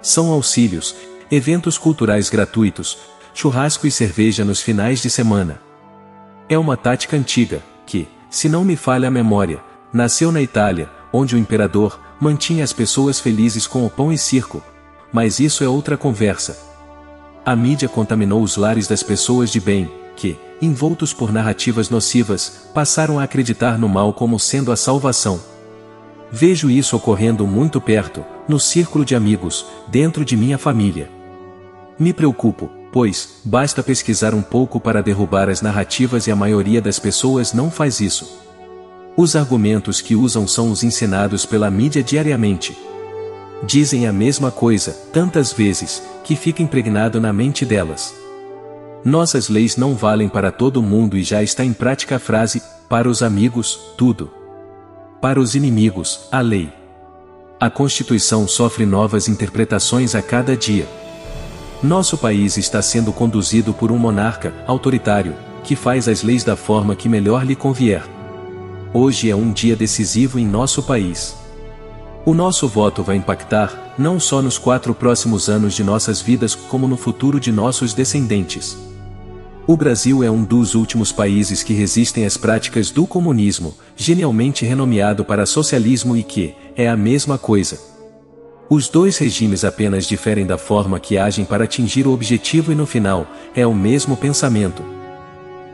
São 0.00 0.32
auxílios, 0.32 0.94
eventos 1.30 1.78
culturais 1.78 2.28
gratuitos, 2.28 2.98
churrasco 3.32 3.86
e 3.86 3.90
cerveja 3.92 4.44
nos 4.44 4.60
finais 4.60 5.00
de 5.00 5.08
semana. 5.08 5.60
É 6.48 6.58
uma 6.58 6.76
tática 6.76 7.16
antiga, 7.16 7.62
que, 7.86 8.08
se 8.32 8.48
não 8.48 8.64
me 8.64 8.76
falha 8.76 9.08
a 9.08 9.10
memória, 9.10 9.62
nasceu 9.92 10.32
na 10.32 10.40
Itália, 10.40 10.90
onde 11.12 11.36
o 11.36 11.38
imperador 11.38 12.00
mantinha 12.18 12.64
as 12.64 12.72
pessoas 12.72 13.20
felizes 13.20 13.66
com 13.66 13.84
o 13.84 13.90
pão 13.90 14.10
e 14.10 14.16
circo. 14.16 14.62
Mas 15.12 15.38
isso 15.38 15.62
é 15.62 15.68
outra 15.68 15.98
conversa. 15.98 16.58
A 17.44 17.54
mídia 17.54 17.90
contaminou 17.90 18.42
os 18.42 18.56
lares 18.56 18.88
das 18.88 19.02
pessoas 19.02 19.50
de 19.50 19.60
bem, 19.60 19.92
que, 20.16 20.38
envoltos 20.62 21.12
por 21.12 21.30
narrativas 21.30 21.90
nocivas, 21.90 22.70
passaram 22.72 23.20
a 23.20 23.24
acreditar 23.24 23.78
no 23.78 23.86
mal 23.86 24.14
como 24.14 24.38
sendo 24.38 24.72
a 24.72 24.76
salvação. 24.76 25.38
Vejo 26.30 26.70
isso 26.70 26.96
ocorrendo 26.96 27.46
muito 27.46 27.82
perto, 27.82 28.24
no 28.48 28.58
círculo 28.58 29.04
de 29.04 29.14
amigos, 29.14 29.66
dentro 29.88 30.24
de 30.24 30.38
minha 30.38 30.56
família. 30.56 31.10
Me 31.98 32.14
preocupo, 32.14 32.70
pois, 32.92 33.40
basta 33.42 33.82
pesquisar 33.82 34.34
um 34.34 34.42
pouco 34.42 34.78
para 34.78 35.02
derrubar 35.02 35.48
as 35.48 35.62
narrativas 35.62 36.26
e 36.26 36.30
a 36.30 36.36
maioria 36.36 36.80
das 36.80 36.98
pessoas 36.98 37.54
não 37.54 37.70
faz 37.70 38.00
isso. 38.00 38.38
Os 39.16 39.34
argumentos 39.34 40.02
que 40.02 40.14
usam 40.14 40.46
são 40.46 40.70
os 40.70 40.84
ensinados 40.84 41.46
pela 41.46 41.70
mídia 41.70 42.02
diariamente. 42.02 42.76
Dizem 43.64 44.06
a 44.06 44.12
mesma 44.12 44.50
coisa, 44.50 44.92
tantas 45.12 45.52
vezes, 45.52 46.02
que 46.22 46.36
fica 46.36 46.62
impregnado 46.62 47.20
na 47.20 47.32
mente 47.32 47.64
delas. 47.64 48.14
Nossas 49.04 49.48
leis 49.48 49.76
não 49.76 49.94
valem 49.94 50.28
para 50.28 50.52
todo 50.52 50.82
mundo 50.82 51.16
e 51.16 51.24
já 51.24 51.42
está 51.42 51.64
em 51.64 51.72
prática 51.72 52.16
a 52.16 52.18
frase: 52.18 52.62
para 52.88 53.08
os 53.08 53.22
amigos, 53.22 53.78
tudo. 53.96 54.30
Para 55.20 55.40
os 55.40 55.54
inimigos, 55.54 56.28
a 56.30 56.40
lei. 56.40 56.72
A 57.58 57.70
Constituição 57.70 58.46
sofre 58.46 58.84
novas 58.84 59.28
interpretações 59.28 60.14
a 60.14 60.22
cada 60.22 60.56
dia. 60.56 60.86
Nosso 61.82 62.16
país 62.16 62.56
está 62.56 62.80
sendo 62.80 63.12
conduzido 63.12 63.74
por 63.74 63.90
um 63.90 63.98
monarca 63.98 64.54
autoritário, 64.68 65.34
que 65.64 65.74
faz 65.74 66.06
as 66.06 66.22
leis 66.22 66.44
da 66.44 66.54
forma 66.54 66.94
que 66.94 67.08
melhor 67.08 67.44
lhe 67.44 67.56
convier. 67.56 68.04
Hoje 68.94 69.28
é 69.28 69.34
um 69.34 69.50
dia 69.50 69.74
decisivo 69.74 70.38
em 70.38 70.46
nosso 70.46 70.84
país. 70.84 71.34
O 72.24 72.34
nosso 72.34 72.68
voto 72.68 73.02
vai 73.02 73.16
impactar, 73.16 73.94
não 73.98 74.20
só 74.20 74.40
nos 74.40 74.58
quatro 74.58 74.94
próximos 74.94 75.48
anos 75.48 75.74
de 75.74 75.82
nossas 75.82 76.22
vidas, 76.22 76.54
como 76.54 76.86
no 76.86 76.96
futuro 76.96 77.40
de 77.40 77.50
nossos 77.50 77.92
descendentes. 77.92 78.78
O 79.66 79.76
Brasil 79.76 80.22
é 80.22 80.30
um 80.30 80.44
dos 80.44 80.76
últimos 80.76 81.10
países 81.10 81.64
que 81.64 81.74
resistem 81.74 82.24
às 82.24 82.36
práticas 82.36 82.92
do 82.92 83.08
comunismo, 83.08 83.74
genialmente 83.96 84.64
renomeado 84.64 85.24
para 85.24 85.46
socialismo 85.46 86.16
e 86.16 86.22
que 86.22 86.54
é 86.76 86.88
a 86.88 86.96
mesma 86.96 87.38
coisa. 87.38 87.91
Os 88.74 88.88
dois 88.88 89.18
regimes 89.18 89.66
apenas 89.66 90.06
diferem 90.06 90.46
da 90.46 90.56
forma 90.56 90.98
que 90.98 91.18
agem 91.18 91.44
para 91.44 91.64
atingir 91.64 92.06
o 92.06 92.10
objetivo 92.10 92.72
e 92.72 92.74
no 92.74 92.86
final, 92.86 93.26
é 93.54 93.66
o 93.66 93.74
mesmo 93.74 94.16
pensamento. 94.16 94.82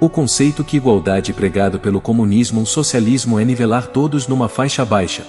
O 0.01 0.09
conceito 0.09 0.65
que 0.65 0.79
igualdade 0.79 1.33
pregado 1.33 1.79
pelo 1.79 2.01
comunismo 2.01 2.59
ou 2.59 2.67
socialismo 2.67 3.39
é 3.39 3.45
nivelar 3.45 3.87
todos 3.87 4.27
numa 4.27 4.49
faixa 4.49 4.85
baixa. 4.85 5.25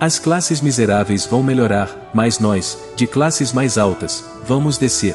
As 0.00 0.18
classes 0.18 0.60
miseráveis 0.60 1.24
vão 1.24 1.40
melhorar, 1.40 2.10
mas 2.12 2.40
nós, 2.40 2.76
de 2.96 3.06
classes 3.06 3.52
mais 3.52 3.78
altas, 3.78 4.24
vamos 4.44 4.76
descer. 4.76 5.14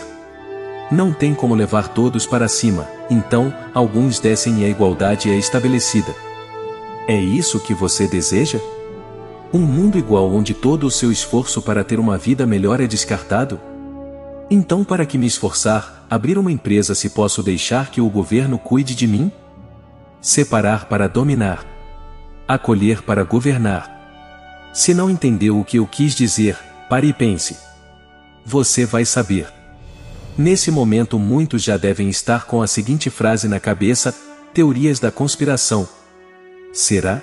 Não 0.90 1.12
tem 1.12 1.36
como 1.36 1.54
levar 1.54 1.90
todos 1.90 2.26
para 2.26 2.48
cima, 2.48 2.88
então, 3.10 3.54
alguns 3.74 4.22
descem 4.22 4.62
e 4.62 4.64
a 4.64 4.70
igualdade 4.70 5.30
é 5.30 5.36
estabelecida. 5.36 6.16
É 7.10 7.20
isso 7.20 7.60
que 7.60 7.74
você 7.74 8.08
deseja? 8.08 8.58
Um 9.54 9.60
mundo 9.60 9.98
igual 9.98 10.30
onde 10.30 10.54
todo 10.54 10.86
o 10.86 10.92
seu 10.92 11.10
esforço 11.10 11.62
para 11.62 11.84
ter 11.84 12.00
uma 12.00 12.18
vida 12.18 12.46
melhor 12.46 12.82
é 12.82 12.88
descartado? 12.88 13.60
Então, 14.50 14.84
para 14.84 15.06
que 15.06 15.18
me 15.18 15.26
esforçar, 15.26 16.06
abrir 16.10 16.38
uma 16.38 16.52
empresa 16.52 16.94
se 16.94 17.10
posso 17.10 17.42
deixar 17.42 17.90
que 17.90 18.02
o 18.02 18.10
governo 18.10 18.58
cuide 18.58 18.94
de 18.94 19.08
mim? 19.08 19.32
Separar 20.20 20.86
para 20.90 21.08
dominar. 21.08 21.66
Acolher 22.46 23.02
para 23.02 23.24
governar. 23.24 24.70
Se 24.74 24.94
não 24.94 25.10
entendeu 25.10 25.58
o 25.60 25.64
que 25.64 25.80
eu 25.80 25.88
quis 25.88 26.14
dizer, 26.14 26.58
pare 26.90 27.08
e 27.08 27.14
pense. 27.14 27.58
Você 28.46 28.86
vai 28.86 29.06
saber. 29.06 29.48
Nesse 30.38 30.70
momento, 30.72 31.18
muitos 31.18 31.64
já 31.64 31.78
devem 31.78 32.10
estar 32.10 32.46
com 32.46 32.62
a 32.62 32.68
seguinte 32.68 33.10
frase 33.10 33.48
na 33.48 33.60
cabeça: 33.60 34.14
teorias 34.54 35.00
da 35.00 35.10
conspiração. 35.10 35.88
Será? 36.74 37.22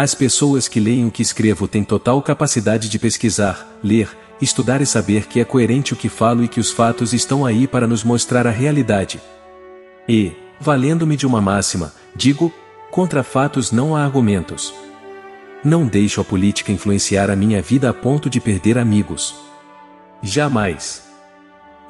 As 0.00 0.14
pessoas 0.14 0.66
que 0.66 0.80
leem 0.80 1.06
o 1.06 1.10
que 1.10 1.20
escrevo 1.20 1.68
têm 1.68 1.84
total 1.84 2.22
capacidade 2.22 2.88
de 2.88 2.98
pesquisar, 2.98 3.68
ler, 3.84 4.08
estudar 4.40 4.80
e 4.80 4.86
saber 4.86 5.26
que 5.26 5.38
é 5.38 5.44
coerente 5.44 5.92
o 5.92 5.96
que 5.96 6.08
falo 6.08 6.42
e 6.42 6.48
que 6.48 6.58
os 6.58 6.70
fatos 6.70 7.12
estão 7.12 7.44
aí 7.44 7.68
para 7.68 7.86
nos 7.86 8.02
mostrar 8.02 8.46
a 8.46 8.50
realidade. 8.50 9.20
E, 10.08 10.32
valendo-me 10.58 11.18
de 11.18 11.26
uma 11.26 11.42
máxima, 11.42 11.92
digo: 12.16 12.50
contra 12.90 13.22
fatos 13.22 13.70
não 13.70 13.94
há 13.94 14.02
argumentos. 14.02 14.72
Não 15.62 15.86
deixo 15.86 16.22
a 16.22 16.24
política 16.24 16.72
influenciar 16.72 17.28
a 17.28 17.36
minha 17.36 17.60
vida 17.60 17.90
a 17.90 17.92
ponto 17.92 18.30
de 18.30 18.40
perder 18.40 18.78
amigos. 18.78 19.34
Jamais. 20.22 21.10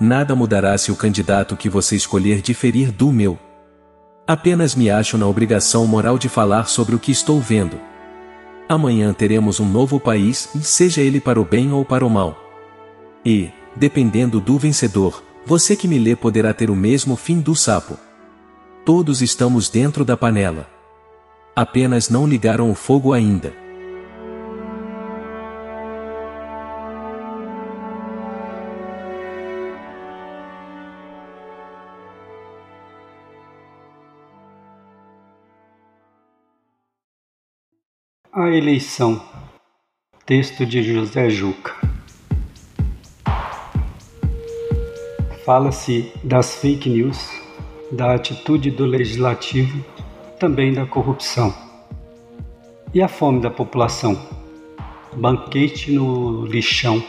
Nada 0.00 0.34
mudará 0.34 0.76
se 0.76 0.90
o 0.90 0.96
candidato 0.96 1.56
que 1.56 1.68
você 1.68 1.94
escolher 1.94 2.42
diferir 2.42 2.90
do 2.90 3.12
meu. 3.12 3.38
Apenas 4.26 4.74
me 4.74 4.90
acho 4.90 5.16
na 5.16 5.28
obrigação 5.28 5.86
moral 5.86 6.18
de 6.18 6.28
falar 6.28 6.64
sobre 6.64 6.96
o 6.96 6.98
que 6.98 7.12
estou 7.12 7.40
vendo. 7.40 7.89
Amanhã 8.70 9.12
teremos 9.12 9.58
um 9.58 9.68
novo 9.68 9.98
país, 9.98 10.48
seja 10.62 11.00
ele 11.00 11.20
para 11.20 11.40
o 11.40 11.44
bem 11.44 11.72
ou 11.72 11.84
para 11.84 12.06
o 12.06 12.08
mal. 12.08 12.38
E, 13.26 13.50
dependendo 13.74 14.40
do 14.40 14.56
vencedor, 14.60 15.24
você 15.44 15.74
que 15.74 15.88
me 15.88 15.98
lê 15.98 16.14
poderá 16.14 16.54
ter 16.54 16.70
o 16.70 16.76
mesmo 16.76 17.16
fim 17.16 17.40
do 17.40 17.56
sapo. 17.56 17.98
Todos 18.86 19.22
estamos 19.22 19.68
dentro 19.68 20.04
da 20.04 20.16
panela. 20.16 20.70
Apenas 21.56 22.08
não 22.08 22.28
ligaram 22.28 22.70
o 22.70 22.74
fogo 22.76 23.12
ainda. 23.12 23.52
A 38.42 38.48
eleição. 38.48 39.22
Texto 40.24 40.64
de 40.64 40.82
José 40.82 41.28
Juca. 41.28 41.74
Fala-se 45.44 46.10
das 46.24 46.54
fake 46.54 46.88
news, 46.88 47.30
da 47.92 48.14
atitude 48.14 48.70
do 48.70 48.86
legislativo, 48.86 49.84
também 50.38 50.72
da 50.72 50.86
corrupção. 50.86 51.54
E 52.94 53.02
a 53.02 53.08
fome 53.08 53.42
da 53.42 53.50
população? 53.50 54.18
Banquete 55.14 55.92
no 55.92 56.46
lixão. 56.46 57.04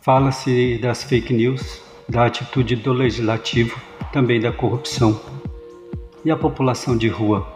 Fala-se 0.00 0.76
das 0.78 1.04
fake 1.04 1.32
news, 1.32 1.80
da 2.08 2.26
atitude 2.26 2.74
do 2.74 2.92
legislativo, 2.92 3.80
também 4.12 4.40
da 4.40 4.50
corrupção. 4.50 5.20
E 6.24 6.32
a 6.32 6.36
população 6.36 6.96
de 6.96 7.06
rua? 7.06 7.53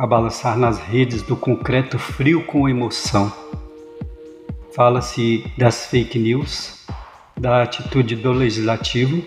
A 0.00 0.06
balançar 0.06 0.56
nas 0.56 0.78
redes 0.78 1.20
do 1.20 1.36
concreto 1.36 1.98
frio 1.98 2.42
com 2.46 2.66
emoção. 2.66 3.30
Fala-se 4.74 5.44
das 5.58 5.84
fake 5.84 6.18
news, 6.18 6.86
da 7.38 7.62
atitude 7.62 8.16
do 8.16 8.32
legislativo, 8.32 9.22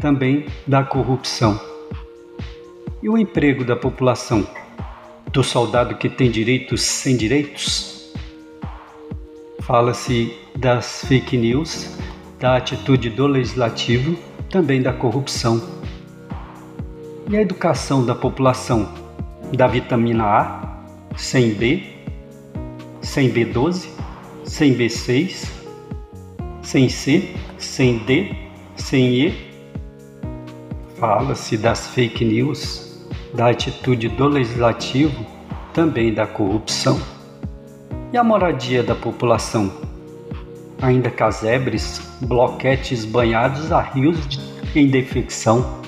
também 0.00 0.46
da 0.64 0.84
corrupção. 0.84 1.60
E 3.02 3.08
o 3.08 3.18
emprego 3.18 3.64
da 3.64 3.74
população? 3.74 4.46
Do 5.32 5.42
soldado 5.42 5.96
que 5.96 6.08
tem 6.08 6.30
direitos 6.30 6.82
sem 6.82 7.16
direitos? 7.16 8.14
Fala-se 9.62 10.32
das 10.54 11.04
fake 11.04 11.36
news, 11.36 11.98
da 12.38 12.58
atitude 12.58 13.10
do 13.10 13.26
legislativo, 13.26 14.16
também 14.48 14.80
da 14.80 14.92
corrupção. 14.92 15.60
E 17.28 17.36
a 17.36 17.42
educação 17.42 18.06
da 18.06 18.14
população? 18.14 19.01
Da 19.52 19.66
vitamina 19.66 20.24
A, 20.24 21.16
sem 21.16 21.52
B, 21.52 21.82
sem 23.00 23.30
B12, 23.30 23.88
sem 24.44 24.74
B6, 24.74 25.48
sem 26.62 26.88
C, 26.88 27.34
sem 27.58 27.98
D, 27.98 28.34
sem 28.76 29.14
E. 29.14 29.52
Fala-se 30.98 31.56
das 31.56 31.88
fake 31.88 32.24
news, 32.24 33.06
da 33.34 33.50
atitude 33.50 34.08
do 34.08 34.28
legislativo, 34.28 35.26
também 35.74 36.14
da 36.14 36.26
corrupção. 36.26 37.00
E 38.12 38.16
a 38.16 38.24
moradia 38.24 38.82
da 38.82 38.94
população? 38.94 39.72
Ainda 40.80 41.10
casebres, 41.10 42.00
bloquetes 42.22 43.04
banhados 43.04 43.70
a 43.72 43.80
rios 43.80 44.26
de, 44.26 44.40
em 44.74 44.88
defecção. 44.88 45.81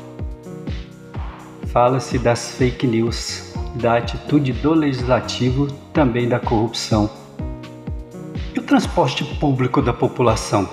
Fala-se 1.74 2.20
das 2.20 2.52
fake 2.52 2.86
news, 2.86 3.52
da 3.74 3.96
atitude 3.96 4.52
do 4.52 4.74
legislativo, 4.74 5.66
também 5.92 6.28
da 6.28 6.38
corrupção. 6.38 7.10
E 8.54 8.60
o 8.60 8.62
transporte 8.62 9.24
público 9.40 9.82
da 9.82 9.92
população? 9.92 10.68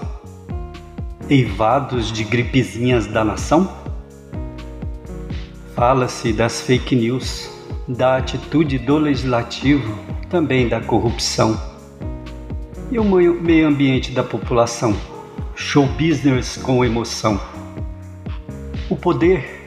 Eivados 1.28 2.12
de 2.12 2.24
gripezinhas 2.24 3.08
da 3.08 3.24
nação? 3.24 3.76
Fala-se 5.74 6.32
das 6.32 6.62
fake 6.62 6.96
news, 6.96 7.50
da 7.88 8.18
atitude 8.18 8.78
do 8.78 9.00
legislativo, 9.00 9.98
também 10.30 10.68
da 10.68 10.80
corrupção. 10.80 11.60
E 12.92 13.00
o 13.00 13.04
meio 13.04 13.68
ambiente 13.68 14.12
da 14.12 14.24
população? 14.24 14.96
Show 15.56 15.88
business 15.88 16.58
com 16.58 16.86
emoção. 16.86 17.42
O 18.88 18.96
poder 18.96 19.61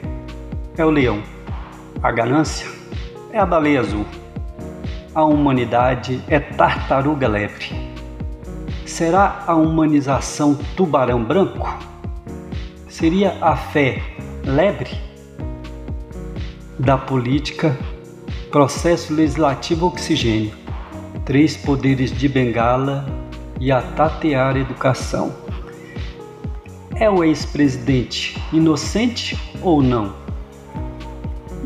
é 0.77 0.85
o 0.85 0.89
leão, 0.89 1.23
a 2.03 2.11
ganância 2.11 2.67
é 3.31 3.39
a 3.39 3.45
baleia 3.45 3.79
azul. 3.79 4.05
A 5.13 5.23
humanidade 5.23 6.21
é 6.27 6.39
tartaruga 6.39 7.27
lebre. 7.27 7.73
Será 8.85 9.43
a 9.47 9.55
humanização 9.55 10.55
tubarão 10.75 11.23
branco? 11.23 11.67
Seria 12.87 13.37
a 13.41 13.55
fé 13.55 14.01
lebre? 14.43 14.91
Da 16.77 16.97
política, 16.97 17.77
processo 18.51 19.13
legislativo 19.13 19.87
oxigênio, 19.87 20.53
três 21.23 21.55
poderes 21.55 22.11
de 22.11 22.27
bengala 22.27 23.05
e 23.59 23.71
a 23.71 23.81
tatear 23.81 24.57
educação. 24.57 25.33
É 26.95 27.09
o 27.09 27.23
ex-presidente 27.23 28.41
inocente 28.53 29.37
ou 29.61 29.81
não? 29.81 30.24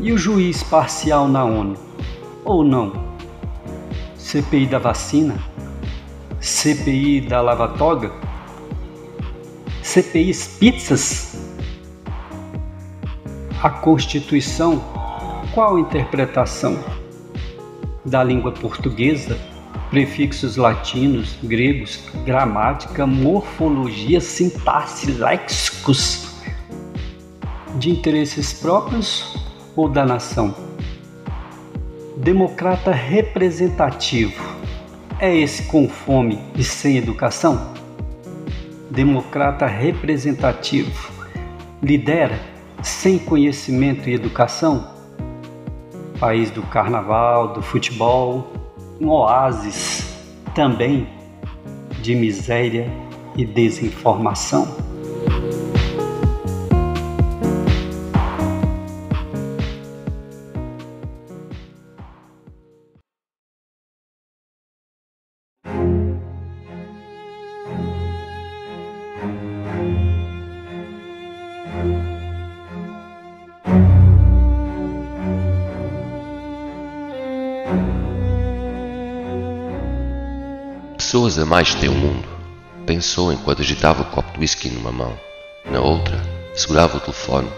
E 0.02 0.12
o 0.12 0.16
juiz 0.16 0.62
parcial 0.62 1.28
na 1.28 1.44
ONU? 1.44 1.76
Ou 2.42 2.64
não? 2.64 2.90
CPI 4.16 4.64
da 4.64 4.78
vacina? 4.78 5.38
CPI 6.40 7.20
da 7.20 7.42
lava-toga? 7.42 8.10
CPIs 9.82 10.56
pizzas? 10.58 11.52
A 13.62 13.68
Constituição, 13.68 14.82
qual 15.52 15.78
interpretação? 15.78 16.82
Da 18.02 18.24
língua 18.24 18.52
portuguesa, 18.52 19.38
prefixos 19.90 20.56
latinos, 20.56 21.36
gregos, 21.42 22.00
gramática, 22.24 23.06
morfologia, 23.06 24.18
sintaxe, 24.18 25.12
léxicos 25.12 26.26
de 27.78 27.90
interesses 27.90 28.54
próprios 28.54 29.39
ou 29.80 29.88
da 29.88 30.04
nação? 30.04 30.54
Democrata 32.18 32.92
representativo 32.92 34.44
é 35.18 35.34
esse 35.34 35.62
com 35.64 35.88
fome 35.88 36.38
e 36.54 36.62
sem 36.62 36.98
educação? 36.98 37.72
Democrata 38.90 39.66
representativo 39.66 41.10
lidera 41.82 42.38
sem 42.82 43.18
conhecimento 43.18 44.10
e 44.10 44.14
educação? 44.14 44.86
País 46.18 46.50
do 46.50 46.62
carnaval, 46.62 47.54
do 47.54 47.62
futebol, 47.62 48.52
um 49.00 49.08
oásis 49.08 50.14
também 50.54 51.08
de 52.02 52.14
miséria 52.14 52.92
e 53.34 53.46
desinformação? 53.46 54.89
Mais 81.50 81.74
o 81.74 81.92
mundo, 81.92 82.28
pensou 82.86 83.32
enquanto 83.32 83.60
agitava 83.60 84.02
o 84.02 84.04
copo 84.04 84.34
de 84.34 84.38
whisky 84.38 84.68
numa 84.68 84.92
mão. 84.92 85.12
Na 85.68 85.80
outra, 85.80 86.22
segurava 86.54 86.96
o 86.96 87.00
telefone, 87.00 87.50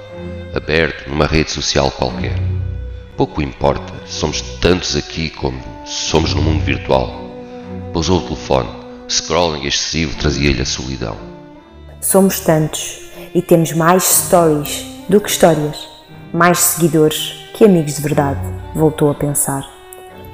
aberto 0.54 1.10
numa 1.10 1.26
rede 1.26 1.50
social 1.50 1.90
qualquer. 1.90 2.34
Pouco 3.18 3.42
importa, 3.42 3.92
somos 4.06 4.40
tantos 4.62 4.96
aqui 4.96 5.28
como 5.28 5.60
somos 5.84 6.32
no 6.32 6.40
mundo 6.40 6.64
virtual. 6.64 7.12
Pousou 7.92 8.20
o 8.20 8.22
telefone, 8.22 8.70
scrolling 9.10 9.66
excessivo 9.66 10.16
trazia-lhe 10.16 10.62
a 10.62 10.66
solidão. 10.66 11.18
Somos 12.00 12.40
tantos 12.40 13.10
e 13.34 13.42
temos 13.42 13.74
mais 13.74 14.04
stories 14.04 14.86
do 15.06 15.20
que 15.20 15.28
histórias, 15.28 15.86
mais 16.32 16.58
seguidores 16.58 17.34
que 17.52 17.66
amigos 17.66 17.96
de 17.96 18.00
verdade, 18.00 18.40
voltou 18.74 19.10
a 19.10 19.14
pensar. 19.14 19.70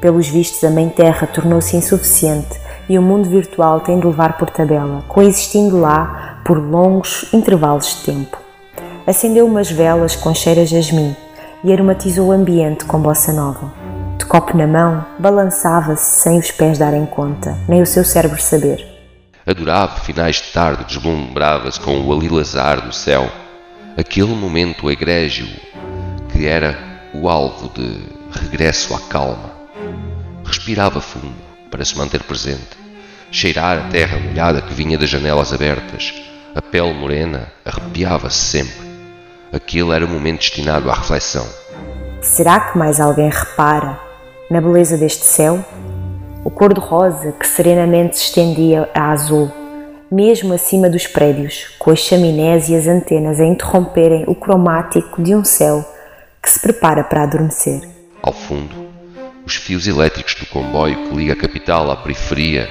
Pelos 0.00 0.28
vistos, 0.28 0.62
a 0.62 0.70
Mãe 0.70 0.88
Terra 0.88 1.26
tornou-se 1.26 1.76
insuficiente 1.76 2.67
e 2.88 2.98
o 2.98 3.02
mundo 3.02 3.28
virtual 3.28 3.80
tem 3.80 4.00
de 4.00 4.06
levar 4.06 4.38
por 4.38 4.48
tabela, 4.48 5.04
coexistindo 5.06 5.78
lá 5.78 6.40
por 6.44 6.58
longos 6.58 7.26
intervalos 7.32 7.96
de 7.96 8.12
tempo. 8.12 8.38
Acendeu 9.06 9.46
umas 9.46 9.70
velas 9.70 10.16
com 10.16 10.34
cheiro 10.34 10.60
a 10.60 10.64
jasmim 10.64 11.14
e 11.62 11.72
aromatizou 11.72 12.28
o 12.28 12.32
ambiente 12.32 12.84
com 12.84 13.00
bossa 13.00 13.32
nova. 13.32 13.72
De 14.18 14.24
copo 14.24 14.56
na 14.56 14.66
mão, 14.66 15.04
balançava-se 15.18 16.22
sem 16.22 16.38
os 16.38 16.50
pés 16.50 16.78
darem 16.78 17.04
conta, 17.06 17.56
nem 17.68 17.82
o 17.82 17.86
seu 17.86 18.04
cérebro 18.04 18.40
saber. 18.40 18.84
Adorava 19.46 20.00
finais 20.00 20.36
de 20.36 20.52
tarde, 20.52 20.84
deslumbrava-se 20.84 21.80
com 21.80 22.00
o 22.00 22.12
alilazar 22.12 22.82
do 22.82 22.92
céu, 22.92 23.30
aquele 23.96 24.34
momento 24.34 24.90
egrégio 24.90 25.46
que 26.30 26.46
era 26.46 26.78
o 27.14 27.28
alvo 27.28 27.70
de 27.70 27.98
regresso 28.30 28.94
à 28.94 29.00
calma. 29.00 29.50
Respirava 30.44 31.00
fundo 31.00 31.47
para 31.70 31.84
se 31.84 31.96
manter 31.96 32.22
presente, 32.22 32.76
cheirar 33.30 33.78
a 33.78 33.88
terra 33.88 34.18
molhada 34.18 34.62
que 34.62 34.74
vinha 34.74 34.98
das 34.98 35.08
janelas 35.08 35.52
abertas, 35.52 36.14
a 36.54 36.62
pele 36.62 36.92
morena 36.92 37.52
arrepiava-se 37.64 38.38
sempre. 38.38 38.88
Aquele 39.52 39.92
era 39.92 40.04
o 40.04 40.08
momento 40.08 40.40
destinado 40.40 40.90
à 40.90 40.94
reflexão. 40.94 41.46
Será 42.20 42.60
que 42.60 42.76
mais 42.76 43.00
alguém 43.00 43.30
repara 43.30 43.98
na 44.50 44.60
beleza 44.60 44.96
deste 44.96 45.24
céu? 45.24 45.64
O 46.44 46.50
cor-de-rosa 46.50 47.32
que 47.32 47.46
serenamente 47.46 48.18
se 48.18 48.24
estendia 48.24 48.88
a 48.94 49.10
azul, 49.10 49.50
mesmo 50.10 50.54
acima 50.54 50.88
dos 50.88 51.06
prédios, 51.06 51.74
com 51.78 51.90
as 51.90 51.98
chaminés 51.98 52.68
e 52.68 52.74
as 52.74 52.86
antenas 52.86 53.40
a 53.40 53.44
interromperem 53.44 54.24
o 54.26 54.34
cromático 54.34 55.22
de 55.22 55.34
um 55.34 55.44
céu 55.44 55.84
que 56.42 56.50
se 56.50 56.60
prepara 56.60 57.04
para 57.04 57.24
adormecer. 57.24 57.82
Ao 58.22 58.32
fundo, 58.32 58.74
os 59.48 59.54
fios 59.54 59.88
elétricos 59.88 60.34
do 60.34 60.44
comboio 60.44 61.08
que 61.08 61.16
liga 61.16 61.32
a 61.32 61.36
capital 61.36 61.90
à 61.90 61.96
periferia, 61.96 62.68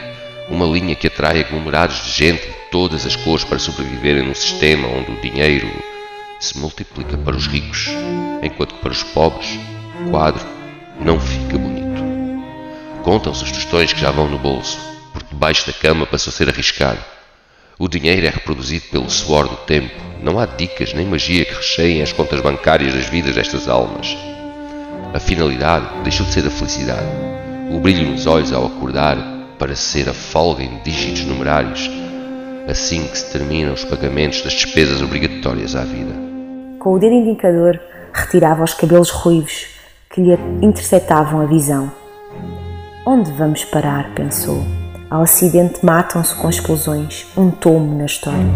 uma 0.48 0.64
linha 0.64 0.94
que 0.94 1.08
atrai 1.08 1.40
aglomerados 1.40 2.04
de 2.04 2.12
gente 2.12 2.46
de 2.48 2.54
todas 2.70 3.04
as 3.04 3.16
cores 3.16 3.44
para 3.44 3.58
sobreviverem 3.58 4.22
num 4.22 4.36
sistema 4.36 4.88
onde 4.88 5.12
o 5.12 5.20
dinheiro 5.20 5.68
se 6.40 6.56
multiplica 6.60 7.18
para 7.18 7.36
os 7.36 7.48
ricos, 7.48 7.88
enquanto 8.44 8.76
que 8.76 8.82
para 8.82 8.92
os 8.92 9.02
pobres 9.02 9.58
o 10.06 10.12
quadro 10.12 10.46
não 11.02 11.20
fica 11.20 11.58
bonito. 11.58 12.04
Contam-se 13.02 13.44
os 13.44 13.52
tostões 13.52 13.92
que 13.92 14.02
já 14.02 14.12
vão 14.12 14.30
no 14.30 14.38
bolso, 14.38 14.78
porque 15.14 15.30
debaixo 15.32 15.66
da 15.66 15.74
cama 15.74 16.06
passou 16.06 16.30
a 16.30 16.34
ser 16.36 16.48
arriscado. 16.48 17.04
O 17.80 17.88
dinheiro 17.88 18.28
é 18.28 18.30
reproduzido 18.30 18.86
pelo 18.92 19.10
suor 19.10 19.48
do 19.48 19.56
tempo. 19.56 19.96
Não 20.22 20.40
há 20.40 20.46
dicas 20.46 20.94
nem 20.94 21.08
magia 21.08 21.44
que 21.44 21.56
recheiem 21.56 22.04
as 22.04 22.14
contas 22.14 22.40
bancárias 22.40 22.94
das 22.94 23.08
vidas 23.08 23.34
destas 23.34 23.68
almas. 23.68 24.16
A 25.14 25.20
finalidade 25.20 25.88
deixou 26.04 26.26
de 26.26 26.34
ser 26.34 26.46
a 26.46 26.50
felicidade, 26.52 27.08
o 27.72 27.80
brilho 27.80 28.12
nos 28.12 28.28
olhos 28.28 28.52
ao 28.52 28.66
acordar, 28.66 29.18
para 29.58 29.74
ser 29.76 30.10
a 30.10 30.14
folga 30.14 30.62
em 30.62 30.80
dígitos 30.84 31.26
numerários, 31.26 31.90
assim 32.68 33.08
que 33.08 33.18
se 33.18 33.32
terminam 33.32 33.74
os 33.74 33.86
pagamentos 33.86 34.42
das 34.42 34.54
despesas 34.54 35.02
obrigatórias 35.02 35.76
à 35.76 35.84
vida. 35.84 36.14
Com 36.80 36.94
o 36.94 37.00
dedo 37.00 37.14
indicador, 37.14 37.80
retirava 38.14 38.64
os 38.64 38.74
cabelos 38.74 39.10
ruivos 39.10 39.68
que 40.10 40.22
lhe 40.22 40.38
interceptavam 40.62 41.42
a 41.42 41.46
visão. 41.46 41.92
Onde 43.06 43.32
vamos 43.32 43.64
parar? 43.66 44.14
pensou. 44.14 44.62
Ao 45.10 45.22
acidente 45.22 45.86
matam-se 45.86 46.36
com 46.36 46.50
explosões, 46.50 47.26
um 47.38 47.50
tomo 47.50 47.98
na 47.98 48.06
história, 48.06 48.52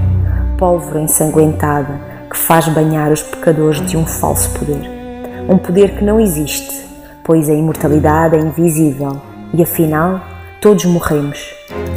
pólvora 0.59 0.99
ensanguentada 0.99 1.99
que 2.29 2.37
faz 2.37 2.67
banhar 2.67 3.09
os 3.11 3.23
pecadores 3.23 3.83
de 3.89 3.95
um 3.95 4.05
falso 4.05 4.51
poder 4.59 5.00
um 5.49 5.58
poder 5.58 5.97
que 5.97 6.04
não 6.04 6.19
existe, 6.19 6.86
pois 7.23 7.49
a 7.49 7.54
imortalidade 7.54 8.36
é 8.36 8.39
invisível 8.39 9.21
e 9.54 9.62
afinal 9.62 10.21
todos 10.62 10.86
morremos. 10.86 11.54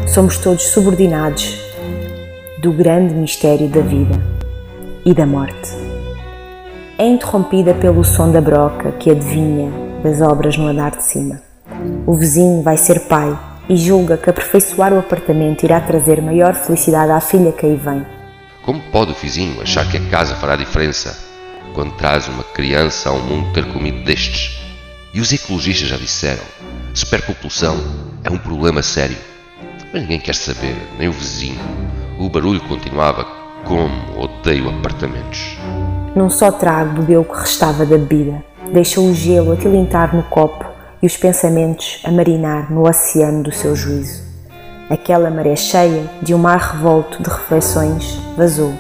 Somos 0.07 0.38
todos 0.38 0.64
subordinados 0.68 1.59
do 2.61 2.72
grande 2.72 3.14
mistério 3.14 3.68
da 3.68 3.80
vida 3.80 4.20
e 5.04 5.12
da 5.12 5.26
morte. 5.26 5.70
É 6.96 7.07
interrompida 7.07 7.74
pelo 7.74 8.04
som 8.04 8.30
da 8.30 8.40
broca 8.40 8.92
que 8.92 9.11
adivinha 9.11 9.70
das 10.02 10.20
obras 10.20 10.57
no 10.57 10.68
andar 10.68 10.92
de 10.92 11.02
cima. 11.02 11.40
O 12.07 12.14
vizinho 12.14 12.62
vai 12.62 12.76
ser 12.76 13.00
pai 13.00 13.37
e 13.68 13.76
julga 13.76 14.16
que 14.16 14.30
aperfeiçoar 14.30 14.92
o 14.92 14.98
apartamento 14.98 15.64
irá 15.64 15.80
trazer 15.80 16.22
maior 16.22 16.54
felicidade 16.54 17.11
à 17.11 17.20
filha 17.20 17.52
que 17.52 17.66
aí 17.66 17.76
vem. 17.76 18.07
Como 18.64 18.80
pode 18.92 19.12
o 19.12 19.14
vizinho 19.14 19.61
achar 19.61 19.90
que 19.90 19.96
a 19.96 20.09
casa 20.09 20.35
fará 20.37 20.57
diferença 20.57 21.33
quando 21.72 21.96
traz 21.96 22.29
uma 22.29 22.44
criança 22.44 23.09
ao 23.09 23.18
mundo 23.18 23.53
ter 23.53 23.64
comido 23.72 24.05
destes. 24.05 24.61
E 25.12 25.20
os 25.20 25.33
ecologistas 25.33 25.88
já 25.88 25.96
disseram: 25.96 26.42
superpopulação 26.92 27.77
é 28.22 28.31
um 28.31 28.38
problema 28.38 28.83
sério. 28.83 29.16
Mas 29.92 30.03
ninguém 30.03 30.20
quer 30.20 30.35
saber, 30.35 30.77
nem 30.98 31.09
o 31.09 31.12
vizinho. 31.12 31.61
O 32.18 32.29
barulho 32.29 32.61
continuava 32.62 33.24
como 33.64 34.20
odeio 34.20 34.68
apartamentos. 34.68 35.57
Num 36.14 36.31
só 36.31 36.53
trago 36.53 37.00
bebeu 37.00 37.22
o 37.22 37.24
que 37.24 37.40
restava 37.40 37.87
da 37.87 37.96
bebida. 37.96 38.44
Deixou 38.72 39.09
o 39.09 39.14
gelo 39.14 39.53
a 39.53 39.57
tilintar 39.57 40.14
no 40.14 40.22
copo 40.24 40.64
e 41.03 41.07
os 41.07 41.16
pensamentos 41.16 42.00
a 42.05 42.11
marinar 42.11 42.72
no 42.72 42.88
oceano 42.88 43.42
do 43.42 43.53
seu 43.53 43.74
juízo. 43.77 44.22
Aquela 44.88 45.31
maré 45.31 45.57
cheia 45.57 46.11
de 46.22 46.35
um 46.35 46.38
mar 46.38 46.59
revolto 46.59 47.22
de 47.22 47.29
reflexões 47.29 48.18
vazou. 48.37 48.72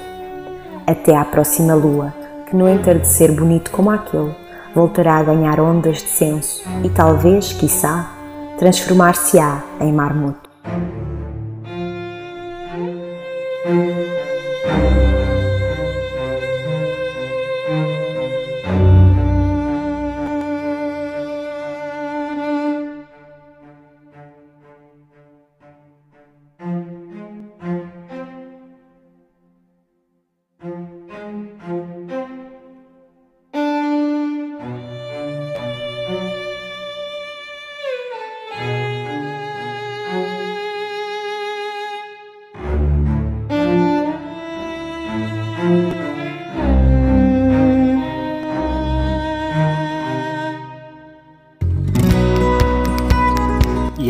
Até 0.86 1.16
à 1.16 1.24
próxima 1.24 1.74
lua, 1.74 2.14
que 2.54 2.56
no 2.56 2.68
entardecer 2.68 3.32
bonito 3.32 3.72
como 3.72 3.90
aquele, 3.90 4.32
voltará 4.74 5.16
a 5.16 5.22
ganhar 5.24 5.58
ondas 5.58 5.98
de 5.98 6.08
senso 6.08 6.62
e 6.84 6.88
talvez, 6.88 7.52
quiçá, 7.52 8.12
transformar-se-á 8.56 9.60
em 9.80 9.92
marmoto. 9.92 10.48